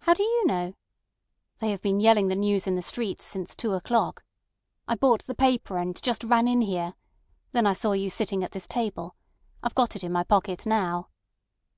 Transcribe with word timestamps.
"How 0.00 0.12
do 0.12 0.22
you 0.22 0.46
know?" 0.46 0.74
"They 1.60 1.70
have 1.70 1.80
been 1.80 1.98
yelling 1.98 2.28
the 2.28 2.36
news 2.36 2.66
in 2.66 2.76
the 2.76 2.82
streets 2.82 3.24
since 3.24 3.54
two 3.56 3.72
o'clock. 3.72 4.22
I 4.86 4.94
bought 4.94 5.22
the 5.22 5.34
paper, 5.34 5.78
and 5.78 5.98
just 6.02 6.22
ran 6.22 6.46
in 6.46 6.60
here. 6.60 6.92
Then 7.52 7.66
I 7.66 7.72
saw 7.72 7.92
you 7.92 8.10
sitting 8.10 8.44
at 8.44 8.52
this 8.52 8.66
table. 8.66 9.16
I've 9.62 9.74
got 9.74 9.96
it 9.96 10.04
in 10.04 10.12
my 10.12 10.22
pocket 10.24 10.66
now." 10.66 11.08